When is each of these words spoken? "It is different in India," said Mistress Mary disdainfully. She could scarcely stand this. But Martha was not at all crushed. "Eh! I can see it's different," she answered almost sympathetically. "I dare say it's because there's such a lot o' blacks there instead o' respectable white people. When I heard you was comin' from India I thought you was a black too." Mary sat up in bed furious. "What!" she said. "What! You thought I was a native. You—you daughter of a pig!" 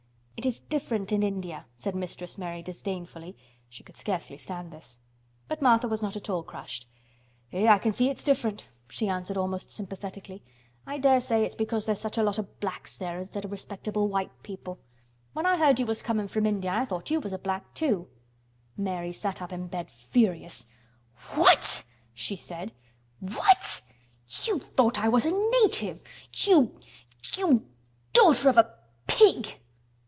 "It 0.43 0.47
is 0.47 0.59
different 0.59 1.11
in 1.11 1.21
India," 1.21 1.67
said 1.75 1.93
Mistress 1.93 2.35
Mary 2.35 2.63
disdainfully. 2.63 3.37
She 3.69 3.83
could 3.83 3.95
scarcely 3.95 4.37
stand 4.37 4.71
this. 4.73 4.97
But 5.47 5.61
Martha 5.61 5.87
was 5.87 6.01
not 6.01 6.15
at 6.15 6.31
all 6.31 6.41
crushed. 6.41 6.87
"Eh! 7.53 7.67
I 7.67 7.77
can 7.77 7.93
see 7.93 8.09
it's 8.09 8.23
different," 8.23 8.67
she 8.89 9.07
answered 9.07 9.37
almost 9.37 9.69
sympathetically. 9.71 10.41
"I 10.87 10.97
dare 10.97 11.19
say 11.19 11.45
it's 11.45 11.53
because 11.53 11.85
there's 11.85 12.01
such 12.01 12.17
a 12.17 12.23
lot 12.23 12.39
o' 12.39 12.47
blacks 12.59 12.95
there 12.95 13.19
instead 13.19 13.45
o' 13.45 13.49
respectable 13.49 14.07
white 14.07 14.31
people. 14.41 14.79
When 15.33 15.45
I 15.45 15.57
heard 15.57 15.79
you 15.79 15.85
was 15.85 16.01
comin' 16.01 16.27
from 16.27 16.47
India 16.47 16.71
I 16.71 16.85
thought 16.85 17.11
you 17.11 17.19
was 17.19 17.33
a 17.33 17.37
black 17.37 17.75
too." 17.75 18.07
Mary 18.75 19.13
sat 19.13 19.43
up 19.43 19.53
in 19.53 19.67
bed 19.67 19.91
furious. 19.91 20.65
"What!" 21.35 21.83
she 22.15 22.35
said. 22.35 22.71
"What! 23.19 23.79
You 24.47 24.57
thought 24.57 24.97
I 24.97 25.07
was 25.07 25.27
a 25.27 25.31
native. 25.61 26.01
You—you 26.33 27.63
daughter 28.11 28.49
of 28.49 28.57
a 28.57 28.73
pig!" 29.05 29.59